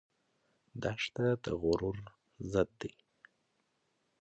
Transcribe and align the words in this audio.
دښته 0.81 1.27
د 1.43 1.45
غرور 1.61 1.97
ضد 2.51 2.69
ده. 2.79 2.91